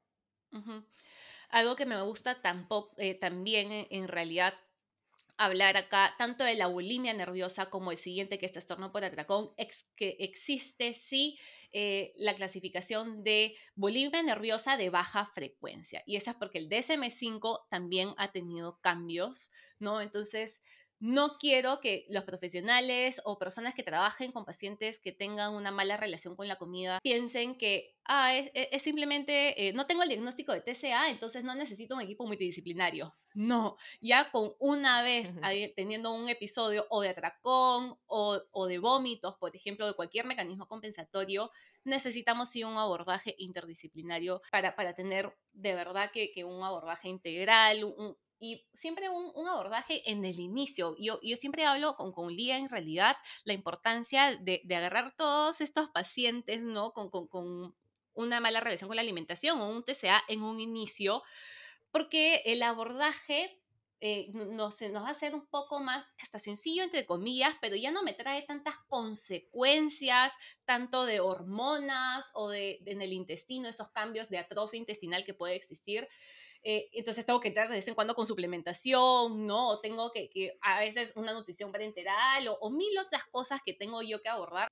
[1.50, 4.54] Algo que me gusta tampoco, eh, también en realidad
[5.38, 9.52] hablar acá tanto de la bulimia nerviosa como el siguiente, que es trastorno por atracón,
[9.96, 11.40] que existe sí
[11.72, 16.04] eh, la clasificación de bulimia nerviosa de baja frecuencia.
[16.06, 20.02] Y eso es porque el DSM5 también ha tenido cambios, ¿no?
[20.02, 20.62] Entonces,
[21.00, 25.96] no quiero que los profesionales o personas que trabajen con pacientes que tengan una mala
[25.96, 30.62] relación con la comida piensen que ah, es, simplemente, eh, no tengo el diagnóstico de
[30.62, 33.16] TCA, entonces no necesito un equipo multidisciplinario.
[33.34, 35.34] No, ya con una vez
[35.76, 41.52] teniendo un episodio o de atracón o, de vómitos, por ejemplo, de cualquier mecanismo compensatorio,
[41.86, 47.84] necesitamos sí un abordaje interdisciplinario para, para tener de verdad que, que un abordaje integral,
[47.84, 50.95] un, y siempre un, abordaje en el inicio.
[50.97, 55.62] Yo, yo siempre hablo con, con Lía en realidad la importancia de, de agarrar todos
[55.62, 56.91] estos pacientes, ¿no?
[56.93, 57.75] Con, con, con,
[58.13, 61.23] una mala relación con la alimentación o un TCA en un inicio,
[61.91, 63.62] porque el abordaje
[64.02, 67.91] eh, nos, nos va a hacer un poco más, hasta sencillo, entre comillas, pero ya
[67.91, 70.34] no me trae tantas consecuencias,
[70.65, 75.34] tanto de hormonas o de, de en el intestino, esos cambios de atrofia intestinal que
[75.34, 76.08] puede existir.
[76.63, 79.69] Eh, entonces tengo que entrar de vez en cuando con suplementación, ¿no?
[79.69, 83.74] O tengo que, que a veces una nutrición parenteral o, o, mil otras cosas que
[83.74, 84.67] tengo yo que abordar.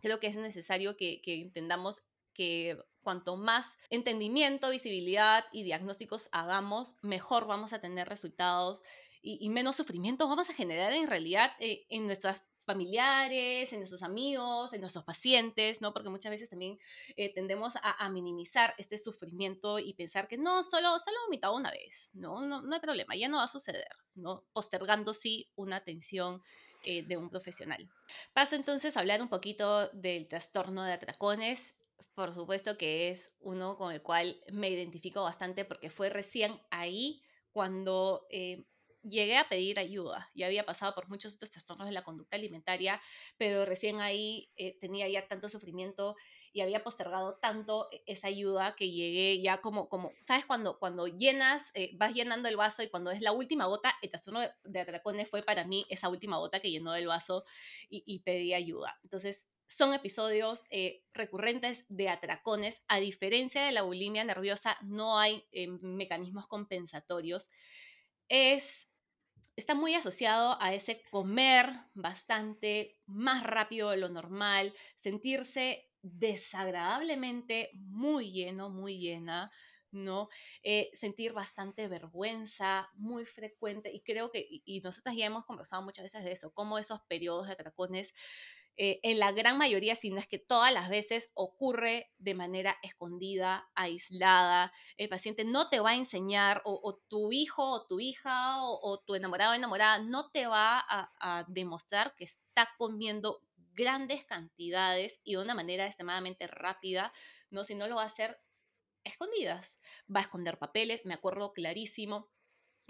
[0.00, 2.02] Creo que es necesario que, que entendamos
[2.34, 8.84] que cuanto más entendimiento, visibilidad y diagnósticos hagamos, mejor vamos a tener resultados
[9.22, 14.04] y, y menos sufrimiento vamos a generar en realidad eh, en nuestras familiares, en nuestros
[14.04, 15.92] amigos, en nuestros pacientes, ¿no?
[15.92, 16.78] Porque muchas veces también
[17.16, 22.10] eh, tendemos a, minimizar este sufrimiento y pensar que no, solo, solo vomitado una vez,
[22.12, 22.40] ¿no?
[22.46, 22.62] ¿no?
[22.62, 24.44] No hay problema, ya no va a suceder, ¿no?
[24.52, 26.42] Postergando sí una atención
[26.84, 27.88] eh, de un profesional.
[28.32, 31.74] Paso entonces a hablar un poquito del trastorno de atracones.
[32.14, 37.20] Por supuesto que es uno con el cual me identifico bastante porque fue recién ahí
[37.50, 38.64] cuando eh,
[39.02, 40.30] llegué a pedir ayuda.
[40.34, 43.00] Ya había pasado por muchos otros trastornos de la conducta alimentaria,
[43.36, 46.16] pero recién ahí eh, tenía ya tanto sufrimiento
[46.52, 50.44] y había postergado tanto e, esa ayuda que llegué ya como, como ¿sabes?
[50.46, 54.10] Cuando, cuando llenas, eh, vas llenando el vaso y cuando es la última gota, el
[54.10, 57.44] trastorno de, atracones fue para mí esa última gota que llenó el vaso
[57.88, 58.98] y, pedí ayuda.
[59.02, 62.82] Entonces, son episodios eh, recurrentes de atracones.
[62.88, 65.44] A diferencia de la bulimia nerviosa, no hay
[65.80, 67.50] mecanismos compensatorios.
[68.28, 68.89] Es
[69.60, 78.32] está muy asociado a ese comer bastante más rápido de lo normal, sentirse desagradablemente muy
[78.32, 79.50] lleno, muy llena,
[79.92, 80.28] ¿no?
[80.62, 85.82] Eh, sentir bastante vergüenza, muy frecuente, y creo que, y, y nosotras ya hemos conversado
[85.82, 88.14] muchas veces de eso, cómo esos periodos de atracones
[88.82, 92.78] eh, en la gran mayoría, si no es que todas las veces, ocurre de manera
[92.82, 94.72] escondida, aislada.
[94.96, 99.14] El paciente no te va a enseñar, o, tu hijo o tu hija o, tu
[99.14, 103.42] enamorado o enamorada no te va a, demostrar que está comiendo
[103.74, 107.12] grandes cantidades y de una manera extremadamente rápida,
[107.50, 107.64] ¿no?
[107.64, 108.40] Si lo va a hacer
[109.04, 109.78] escondidas.
[110.14, 112.30] Va a esconder papeles, me acuerdo clarísimo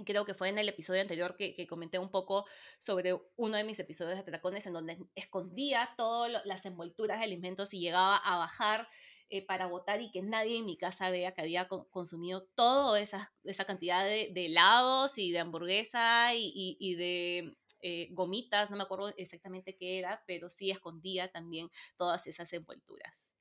[0.04, 2.46] creo que fue en el episodio anterior que, comenté un poco
[2.78, 7.72] sobre uno de mis episodios de Atracones en donde escondía todas las envolturas de alimentos
[7.74, 8.88] y llegaba a bajar
[9.28, 13.32] eh, para votar y que nadie en mi casa vea que había consumido toda esa,
[13.44, 19.76] esa cantidad de, helados y de hamburguesa y, de eh, gomitas, no me acuerdo exactamente
[19.76, 23.34] qué era, pero sí escondía también todas esas envolturas.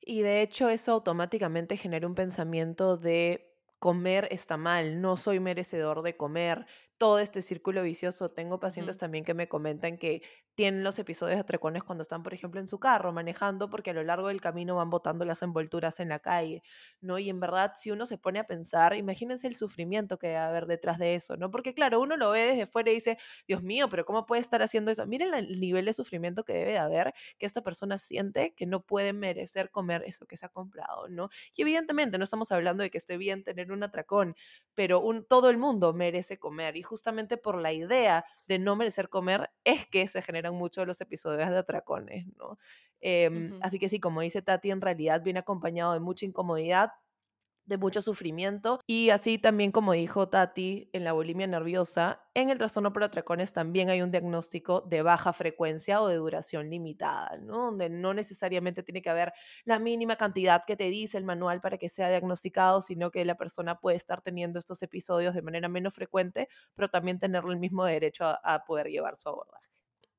[0.00, 3.49] Y de hecho eso automáticamente genera un pensamiento de
[3.80, 6.66] comer está mal, no soy merecedor de comer,
[7.00, 8.30] todo este círculo vicioso.
[8.30, 10.20] Tengo pacientes también que me comentan que
[10.54, 13.94] tienen los episodios de atracones cuando están, por ejemplo, en su carro manejando, porque a
[13.94, 16.62] lo largo del camino van botando las envolturas en la calle,
[17.00, 17.18] ¿no?
[17.18, 20.66] Y en verdad, si uno se pone a pensar, imagínense el sufrimiento que debe haber
[20.66, 21.50] detrás de eso, ¿no?
[21.50, 23.16] Porque claro, uno lo ve desde fuera y dice,
[23.48, 25.06] Dios mío, pero ¿cómo puede estar haciendo eso?
[25.06, 28.82] Miren el nivel de sufrimiento que debe de haber, que esta persona siente que no
[28.84, 31.30] puede merecer comer eso que se ha comprado, ¿no?
[31.56, 34.34] Y evidentemente no estamos hablando de que esté bien tener un atracón,
[34.74, 39.08] pero un, todo el mundo merece comer y justamente por la idea de no merecer
[39.08, 42.58] comer es que se generan muchos los episodios de atracones, ¿no?
[43.00, 46.90] Em, así que sí, como dice Tati, en realidad viene acompañado de mucha incomodidad,
[47.70, 52.58] de mucho sufrimiento y así también como dijo Tati en la bulimia nerviosa, en el
[52.58, 57.66] trastorno por atracones también hay un diagnóstico de baja frecuencia o de duración limitada, ¿no?
[57.66, 59.32] Donde no necesariamente tiene que haber
[59.64, 63.36] la mínima cantidad que te dice el manual para que sea diagnosticado, sino que la
[63.36, 67.84] persona puede estar teniendo estos episodios de manera menos frecuente, pero también tener el mismo
[67.84, 69.68] derecho a, poder llevar su abordaje.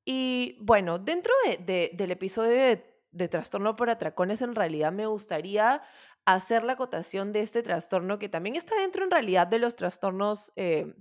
[0.04, 1.32] Y bueno, dentro
[1.66, 5.82] del episodio de de trastorno por atracones, en realidad me gustaría
[6.24, 10.52] hacer la acotación de este trastorno que también está dentro en realidad de los trastornos
[10.56, 10.94] eh,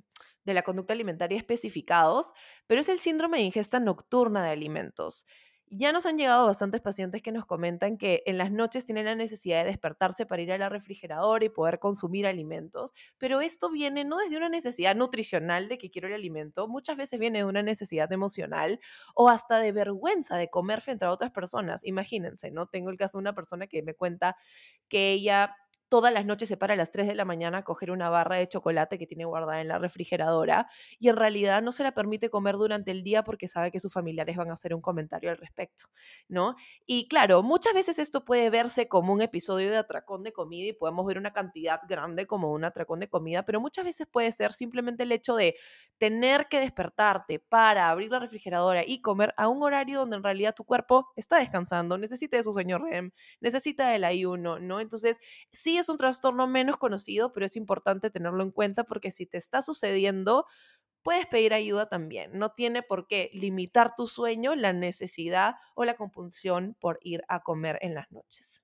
[0.46, 2.34] de la conducta alimentaria especificados,
[2.68, 5.26] pero es el síndrome de ingesta nocturna de alimentos.
[5.74, 9.16] Ya nos han llegado bastantes pacientes que nos comentan que en las noches tienen la
[9.16, 14.04] necesidad de despertarse para ir a la refrigeradora y poder consumir alimentos, pero esto viene
[14.04, 17.64] no desde una necesidad nutricional de que quiero el alimento, muchas veces viene de una
[17.64, 18.82] necesidad emocional
[19.16, 21.86] o hasta de vergüenza de comer frente a otras personas.
[21.86, 22.66] Imagínense, ¿no?
[22.68, 24.36] Tengo el caso de una persona que me cuenta
[24.90, 25.56] que ella
[25.92, 28.38] todas las noches se para a las 3 de la mañana a coger una barra
[28.38, 32.30] de chocolate que tiene guardada en la refrigeradora y en realidad no se la permite
[32.30, 35.36] comer durante el día porque sabe que sus familiares van a hacer un comentario al
[35.38, 35.90] respecto,
[36.30, 36.56] ¿no?
[36.86, 40.74] Y claro, muchas veces esto puede verse como un episodio de atracón de comida y
[40.74, 44.54] podemos ver una cantidad grande como un atracón de comida, pero muchas veces puede ser
[44.54, 45.56] simplemente el hecho de
[45.98, 50.56] tener que despertarte para abrir la refrigeradora y comer a un horario donde en realidad
[50.56, 54.80] tu cuerpo está descansando, necesita de su sueño REM, necesita el ayuno, ¿no?
[54.80, 55.20] Entonces,
[55.52, 59.38] sí es un trastorno menos conocido, pero es importante tenerlo en cuenta porque si te
[59.38, 60.46] está sucediendo,
[61.02, 62.38] puedes pedir ayuda también.
[62.38, 67.42] No tiene por qué limitar tu sueño la necesidad o la compulsión por ir a
[67.42, 68.64] comer en las noches.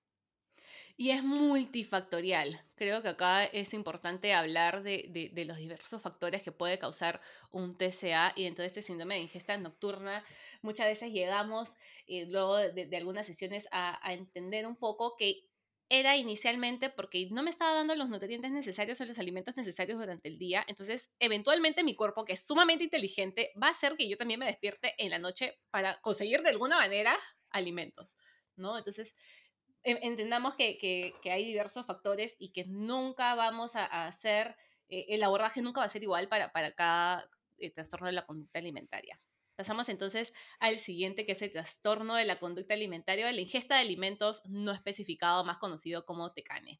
[0.99, 2.60] Y es multifactorial.
[2.75, 8.34] Creo que acá es importante hablar de, los diversos factores que puede causar un TCA
[8.36, 10.23] y entonces este síndrome de ingesta nocturna.
[10.63, 11.75] Muchas veces llegamos,
[12.08, 15.47] eh, luego de, algunas sesiones, a entender un poco que
[15.89, 20.28] era inicialmente porque no me estaba dando los nutrientes necesarios o los alimentos necesarios durante
[20.28, 20.63] el día.
[20.67, 24.45] Entonces, eventualmente mi cuerpo, que es sumamente inteligente, va a hacer que yo también me
[24.45, 27.17] despierte en la noche para conseguir de alguna manera
[27.50, 28.17] alimentos,
[28.56, 28.78] ¿no?
[28.78, 29.15] Entonces,
[29.84, 34.56] entendamos que, hay diversos factores y que nunca vamos a, hacer,
[34.89, 38.26] eh, el abordaje nunca va a ser igual para, para cada eh, trastorno de la
[38.26, 39.19] conducta alimentaria.
[39.58, 43.76] Pasamos entonces al siguiente, que es el trastorno de la conducta alimentaria de la ingesta
[43.76, 46.80] de alimentos no especificado, más conocido como TECANE.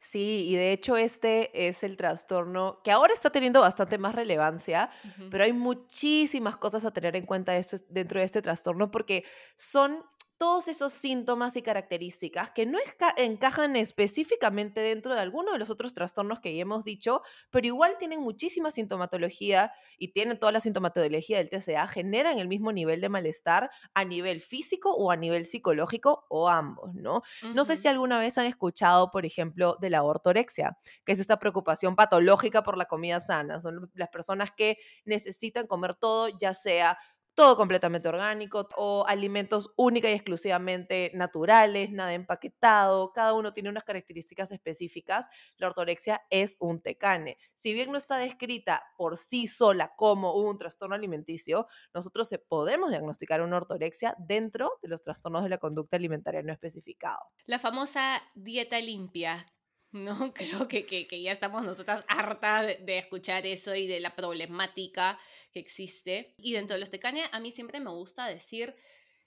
[0.00, 4.90] Sí, y de hecho este es el trastorno que ahora está teniendo bastante más relevancia,
[5.30, 7.52] pero hay muchísimas cosas a tener en cuenta
[7.88, 9.24] dentro de este trastorno porque
[9.56, 10.04] son
[10.40, 12.78] todos esos síntomas y características que no
[13.18, 17.96] encajan específicamente dentro de alguno de los otros trastornos que ya hemos dicho, pero igual
[17.98, 23.10] tienen muchísima sintomatología y tienen toda la sintomatología del TCA, generan el mismo nivel de
[23.10, 27.20] malestar a nivel físico o a nivel psicológico o ambos, ¿no?
[27.52, 31.38] No sé si alguna vez han escuchado, por ejemplo, de la ortorexia, que es esta
[31.38, 33.60] preocupación patológica por la comida sana.
[33.60, 36.96] Son las personas que necesitan comer todo, ya sea
[37.34, 43.84] todo completamente orgánico o alimentos única y exclusivamente naturales, nada empaquetado, cada uno tiene unas
[43.84, 45.28] características específicas.
[45.56, 47.38] La ortorexia es un tecane.
[47.54, 53.42] Si bien no está descrita por sí sola como un trastorno alimenticio, nosotros podemos diagnosticar
[53.42, 57.20] una ortorexia dentro de los trastornos de la conducta alimentaria no especificado.
[57.46, 59.46] La famosa dieta limpia,
[59.92, 60.32] ¿no?
[60.34, 65.18] Creo que, que, ya estamos nosotras hartas de, escuchar eso y de la problemática
[65.52, 66.34] que existe.
[66.38, 68.74] Y dentro de los tecanes, a mí siempre me gusta decir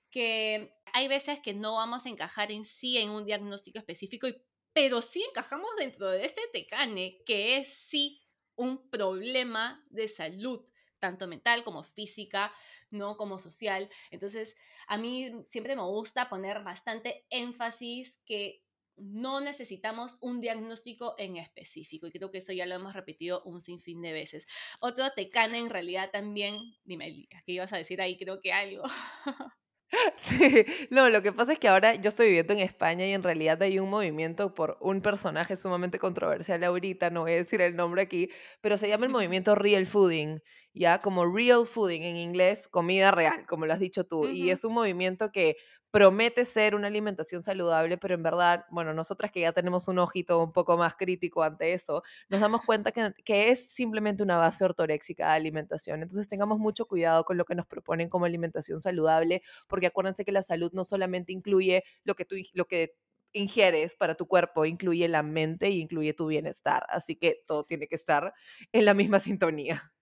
[0.09, 4.27] que hay veces que no vamos a encajar en sí en un diagnóstico específico,
[4.71, 8.21] pero sí encajamos dentro de este tecane, que es sí
[8.55, 10.63] un problema de salud,
[10.99, 12.53] tanto mental como física,
[12.91, 13.17] ¿no?
[13.17, 13.89] Como social.
[14.11, 14.55] Entonces,
[14.87, 18.62] a mí siempre me gusta poner bastante énfasis que
[18.97, 23.61] no necesitamos un diagnóstico en específico y creo que eso ya lo hemos repetido un
[23.61, 24.45] sinfín de veces.
[24.79, 28.17] Otro tecane en realidad también, dime, ¿qué ibas a decir ahí?
[28.17, 28.83] Creo que algo.
[30.17, 33.23] Sí, no, lo que pasa es que ahora yo estoy viviendo en España y en
[33.23, 37.75] realidad hay un movimiento por un personaje sumamente controversial ahorita, no voy a decir el
[37.75, 38.29] nombre aquí,
[38.61, 40.41] pero se llama el movimiento Real Fooding,
[40.73, 44.63] ya como Real Fooding en inglés, comida real, como lo has dicho tú, y es
[44.63, 45.57] un movimiento que
[45.93, 50.43] promete ser una alimentación saludable, pero en verdad, bueno, nosotras que ya tenemos un ojito
[50.43, 54.65] un poco más crítico ante eso, nos damos cuenta que, que, es simplemente una base
[54.65, 56.01] ortoréxica de alimentación.
[56.01, 60.31] Entonces tengamos mucho cuidado con lo que nos proponen como alimentación saludable, porque acuérdense que
[60.31, 62.95] la salud no solamente incluye lo que tú, lo que
[63.31, 66.87] ingieres para tu cuerpo, incluye la mente y incluye tu bienestar.
[66.89, 68.33] Así que todo tiene que estar
[68.71, 69.93] en la misma sintonía.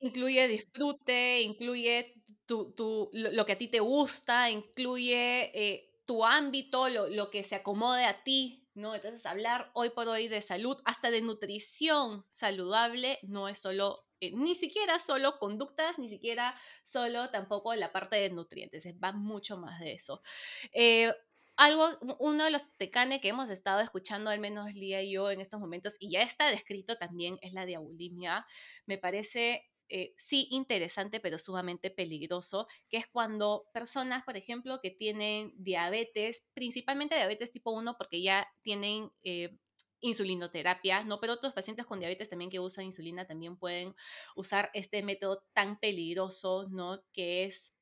[0.00, 2.14] Incluye disfrute, incluye
[2.52, 8.22] lo, que a ti te gusta, incluye eh, tu ámbito, lo, que se acomode a
[8.22, 8.94] ti, ¿no?
[8.94, 14.32] Entonces, hablar hoy por hoy de salud, hasta de nutrición saludable, no es solo, eh,
[14.32, 19.80] ni siquiera solo conductas, ni siquiera solo tampoco la parte de nutrientes, va mucho más
[19.80, 20.22] de eso.
[20.72, 21.12] Eh,
[21.56, 21.86] algo,
[22.18, 25.60] uno de los tecanes que hemos estado escuchando, al menos Lía y yo en estos
[25.60, 28.46] momentos, y ya está descrito también, es la diabulimia.
[28.86, 34.90] Me parece eh, sí interesante, pero sumamente peligroso, que es cuando personas, por ejemplo, que
[34.90, 39.54] tienen diabetes, principalmente diabetes tipo 1, porque ya tienen eh,
[40.00, 41.20] insulinoterapia, ¿no?
[41.20, 43.94] Pero otros pacientes con diabetes también que usan insulina también pueden
[44.34, 47.02] usar este método tan peligroso, ¿no?
[47.12, 47.74] Que es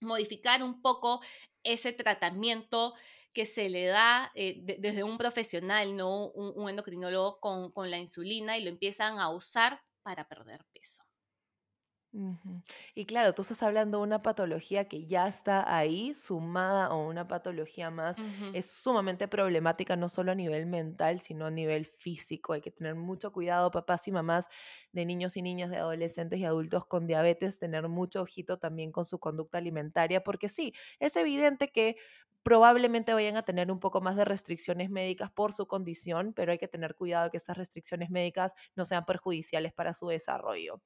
[0.00, 1.20] modificar un poco
[1.62, 2.94] ese tratamiento
[3.32, 6.30] que se le da eh, desde un profesional, ¿no?
[6.32, 11.04] Un, endocrinólogo con, con la insulina y lo empiezan a usar para perder peso.
[12.94, 17.26] Y claro, tú estás hablando de una patología que ya está ahí, sumada a una
[17.26, 18.20] patología más.
[18.52, 22.52] Es sumamente problemática, no solo a nivel mental, sino a nivel físico.
[22.52, 24.48] Hay que tener mucho cuidado, papás y mamás
[24.92, 29.04] de niños y niñas, de adolescentes y adultos con diabetes, tener mucho ojito también con
[29.04, 31.96] su conducta alimentaria, porque sí, es evidente que
[32.44, 36.58] probablemente vayan a tener un poco más de restricciones médicas por su condición, pero hay
[36.58, 40.80] que tener cuidado que esas restricciones médicas no sean perjudiciales para su desarrollo.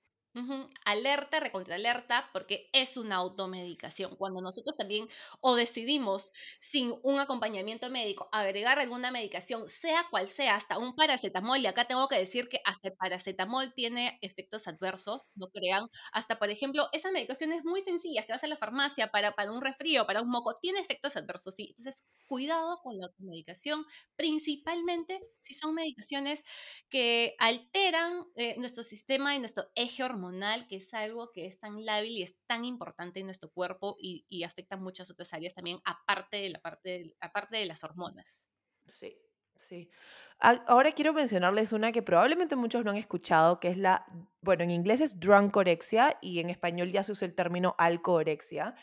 [0.84, 4.16] Alerta, recontra alerta, porque es una automedicación.
[4.16, 5.08] Cuando nosotros también
[5.40, 11.58] o decidimos sin un acompañamiento médico agregar alguna medicación, sea cual sea, hasta un paracetamol,
[11.58, 15.88] y acá tengo que decir que hasta el paracetamol tiene efectos adversos, no crean.
[16.12, 20.06] Hasta, por ejemplo, esas medicaciones muy sencillas que vas a la farmacia para, un resfrío,
[20.06, 21.54] para un moco, tiene efectos adversos.
[21.58, 23.84] Entonces, cuidado con la automedicación,
[24.16, 26.44] principalmente si son medicaciones
[26.90, 30.27] que alteran eh, nuestro sistema y nuestro eje hormonal,
[30.68, 34.42] que es algo que es tan lábil y es tan importante en nuestro cuerpo y,
[34.44, 38.48] afecta muchas otras áreas también, aparte de, la parte, aparte de las hormonas.
[38.86, 39.16] Sí,
[39.54, 39.90] sí.
[40.38, 44.06] Ahora quiero mencionarles una que probablemente muchos no han escuchado, que es la,
[44.40, 48.74] bueno, en inglés es drunkorexia y en español ya se usa el término alcohorexia.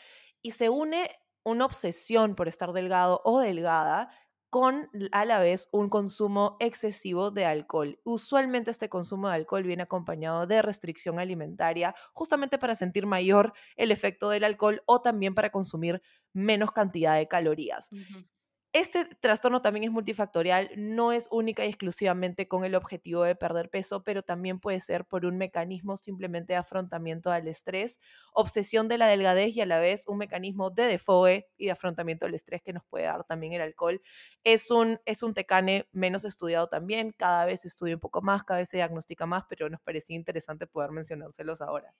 [0.42, 1.10] Y se une
[1.44, 4.10] una obsesión por estar delgado o delgada
[4.56, 8.00] con a la vez un consumo excesivo de alcohol.
[8.04, 13.90] Usualmente este consumo de alcohol viene acompañado de restricción alimentaria, justamente para sentir mayor el
[13.90, 16.00] efecto del alcohol o también para consumir
[16.32, 17.92] menos cantidad de calorías.
[18.78, 23.70] Este trastorno también es multifactorial, no es única y exclusivamente con el objetivo de perder
[23.70, 28.00] peso, pero también puede ser por un mecanismo simplemente de afrontamiento al estrés,
[28.34, 32.26] obsesión de la delgadez y a la vez un mecanismo de defoe y de afrontamiento
[32.26, 34.02] al estrés que nos puede dar también el alcohol.
[34.44, 38.44] Es un, es un tecane menos estudiado también, cada vez se estudia un poco más,
[38.44, 41.94] cada vez se diagnostica más, pero nos parecía interesante poder mencionárselos ahora.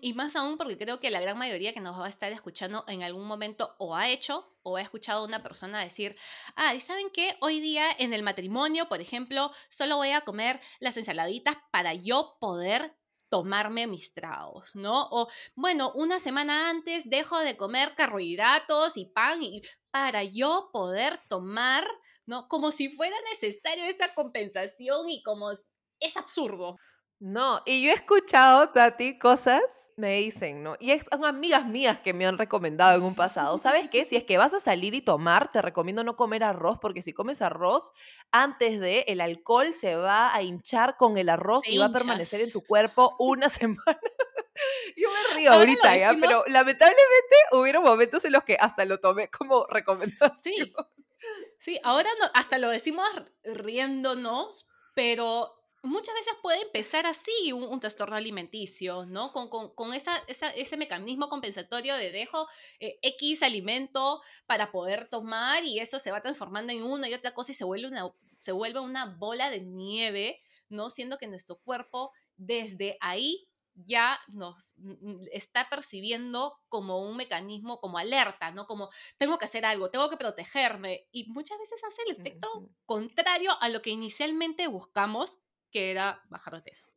[0.00, 2.84] Y más aún porque creo que la gran mayoría que nos va a estar escuchando
[2.88, 6.16] en algún momento o ha hecho o ha escuchado a una persona decir,
[6.56, 7.36] ah, ¿y saben qué?
[7.40, 12.36] Hoy día en el matrimonio, por ejemplo, solo voy a comer las ensaladitas para yo
[12.40, 12.96] poder
[13.30, 15.08] tomarme mis tragos, ¿no?
[15.12, 19.62] O bueno, una semana antes dejo de comer carbohidratos y pan y
[19.92, 21.86] para yo poder tomar,
[22.26, 22.48] ¿no?
[22.48, 25.52] Como si fuera necesario esa compensación y como
[26.00, 26.76] es absurdo.
[27.22, 30.76] No, y yo he escuchado, Tati, cosas, me dicen, ¿no?
[30.80, 33.58] Y son amigas mías que me han recomendado en un pasado.
[33.58, 34.06] ¿Sabes qué?
[34.06, 37.12] Si es que vas a salir y tomar, te recomiendo no comer arroz, porque si
[37.12, 37.92] comes arroz,
[38.32, 42.40] antes de el alcohol se va a hinchar con el arroz y va a permanecer
[42.40, 44.00] en tu cuerpo una semana.
[44.96, 46.16] Yo me río ahorita, ¿ya?
[46.18, 50.32] Pero lamentablemente hubieron momentos en los que hasta lo tomé como recomendación.
[50.42, 50.72] Sí,
[51.58, 53.06] sí ahora no, hasta lo decimos
[53.44, 59.32] riéndonos, pero muchas veces puede empezar así un, trastorno alimenticio, ¿no?
[59.32, 62.46] Con, con, esa, ese mecanismo compensatorio de dejo
[62.78, 67.34] eh, X alimento para poder tomar y eso se va transformando en una y otra
[67.34, 70.90] cosa y se vuelve una, se vuelve una bola de nieve, ¿no?
[70.90, 73.48] Siendo que nuestro cuerpo desde ahí
[73.86, 74.74] ya nos
[75.32, 78.66] está percibiendo como un mecanismo, como alerta, ¿no?
[78.66, 81.08] Como tengo que hacer algo, tengo que protegerme.
[81.12, 82.48] Y muchas veces hace el efecto
[82.84, 85.38] contrario a lo que inicialmente buscamos,
[85.70, 86.90] que era bajar de peso.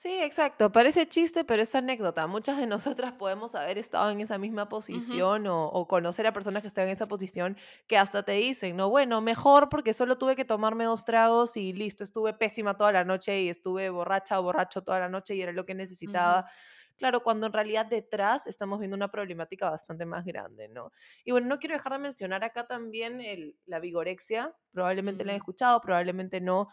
[0.00, 0.70] Sí, exacto.
[0.70, 2.28] Parece chiste, pero es anécdota.
[2.28, 6.68] Muchas de nosotras podemos haber estado en esa misma posición o, conocer a personas que
[6.68, 7.56] están en esa posición
[7.88, 11.72] que hasta te dicen, no, bueno, mejor porque solo tuve que tomarme dos tragos y
[11.72, 15.42] listo, estuve pésima toda la noche y estuve borracha o borracho toda la noche y
[15.42, 16.48] era lo que necesitaba.
[16.98, 20.90] Claro, cuando en realidad detrás estamos viendo una problemática bastante más grande, ¿no?
[21.24, 24.54] Y bueno, no quiero dejar de mencionar acá también el, la vigorexia.
[24.72, 26.68] Probablemente la han escuchado, probablemente no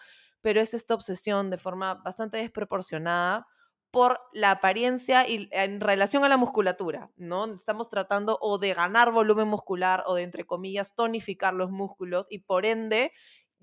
[0.46, 3.48] pero es esta obsesión de forma bastante desproporcionada
[3.90, 7.46] por la apariencia y en relación a la musculatura, ¿no?
[7.46, 12.40] Estamos tratando o de ganar volumen muscular o de, entre comillas, tonificar los músculos y
[12.40, 13.12] por ende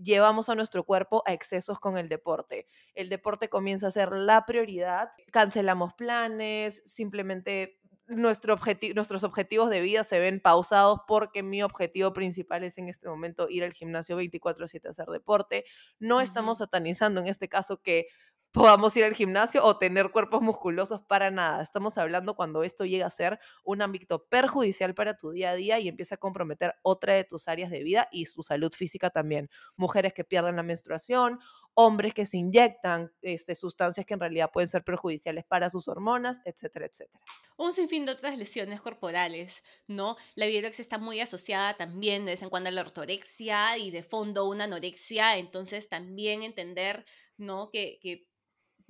[0.02, 2.68] llevamos a nuestro cuerpo a excesos con el deporte.
[2.94, 7.78] El deporte comienza a ser la prioridad, cancelamos planes, simplemente
[8.08, 8.58] nuestro
[8.94, 13.48] nuestros objetivos de vida se ven pausados porque mi objetivo principal es en este momento
[13.48, 15.64] ir al gimnasio 24/7 a hacer deporte.
[15.98, 18.06] No estamos satanizando en este caso que
[18.52, 21.62] podamos ir al gimnasio o tener cuerpos musculosos para nada.
[21.62, 25.80] Estamos hablando cuando esto llega a ser un ámbito perjudicial para tu día a día
[25.80, 29.48] y empieza a comprometer otra de tus áreas de vida y su salud física también.
[29.76, 31.40] Mujeres que pierden la menstruación,
[31.74, 36.42] hombres que se inyectan este, sustancias que en realidad pueden ser perjudiciales para sus hormonas,
[36.44, 37.24] etcétera, etcétera.
[37.56, 40.16] Un sinfín de otras lesiones corporales, ¿no?
[40.34, 44.02] La biorexia está muy asociada también de vez en cuando a la ortorexia y de
[44.02, 47.06] fondo una anorexia, entonces también entender,
[47.38, 47.70] ¿no?
[47.70, 48.31] Que, que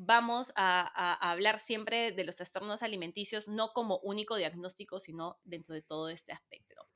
[0.05, 5.83] vamos a, hablar siempre de los trastornos alimenticios no como único diagnóstico, sino dentro de
[5.83, 6.89] todo este aspecto.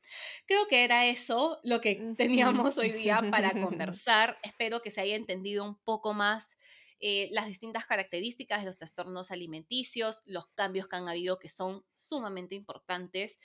[0.47, 4.39] Creo que era eso lo que teníamos hoy día para conversar.
[4.43, 6.57] Espero que se haya entendido un poco más
[6.99, 11.85] eh, las distintas características de los trastornos alimenticios, los cambios que han habido que son
[11.93, 13.39] sumamente importantes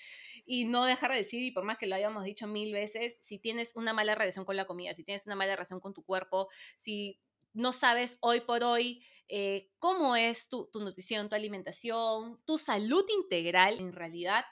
[0.45, 3.39] y no dejar de decir, y por más que lo hayamos dicho mil veces, si
[3.39, 6.47] tienes una mala relación con la comida, si tienes una mala relación con tu cuerpo,
[6.77, 7.19] si
[7.53, 9.03] no sabes hoy por hoy
[9.33, 14.43] eh, cómo es tu, nutrición, tu alimentación, tu salud integral en realidad,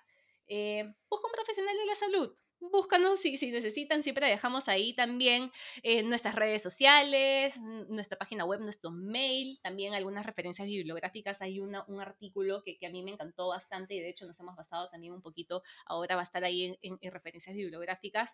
[0.47, 2.33] eh, busca un profesional de la salud.
[2.61, 5.51] Búscanos si, si necesitan, siempre dejamos ahí también
[5.83, 7.59] en nuestras redes sociales,
[7.89, 11.41] nuestra página web, nuestro mail, también algunas referencias bibliográficas.
[11.41, 14.39] Hay una, un artículo que, que, a mí me encantó bastante y de hecho nos
[14.39, 18.33] hemos basado también un poquito, ahora va a estar ahí en, en referencias bibliográficas.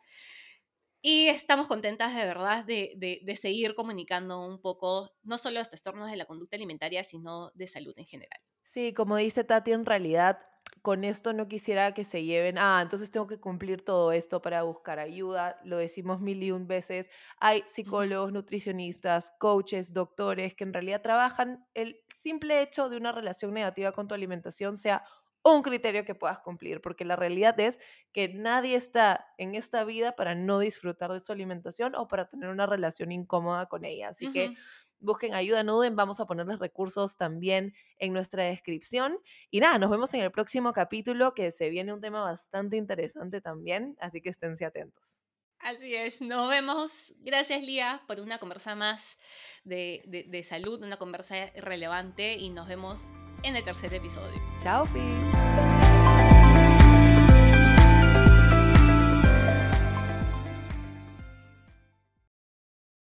[1.08, 6.18] Y estamos contentas de verdad de, seguir comunicando un poco, no solo los trastornos de
[6.18, 8.40] la conducta alimentaria, sino de salud en general.
[8.64, 10.40] Sí, como dice Tati, en realidad
[10.82, 14.64] con esto no quisiera que se lleven, ah, entonces tengo que cumplir todo esto para
[14.64, 20.74] buscar ayuda, lo decimos mil y un veces, hay psicólogos, nutricionistas, coaches, doctores que en
[20.74, 25.04] realidad trabajan el simple hecho de una relación negativa con tu alimentación sea
[25.46, 27.80] un criterio que puedas cumplir, porque la realidad es
[28.12, 32.50] que nadie está en esta vida para no disfrutar de su alimentación o para tener
[32.50, 34.10] una relación incómoda con ella.
[34.10, 34.56] Así que
[35.00, 39.20] busquen ayuda, no duden, vamos a ponerles recursos también en nuestra descripción.
[39.52, 43.40] Y nada, nos vemos en el próximo capítulo que se viene un tema bastante interesante
[43.40, 45.22] también, así que esténse atentos.
[45.60, 47.14] Así es, nos vemos.
[47.20, 49.02] Gracias Lía por una conversa más
[49.64, 53.02] de, de salud, una conversa relevante y nos vemos
[53.44, 54.42] en el tercer episodio.
[54.60, 55.75] Chao, Fi.